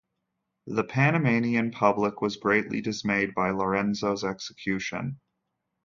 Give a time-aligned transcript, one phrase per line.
[0.65, 5.19] The Panamanian public was greatly dismayed by Lorenzo's execution.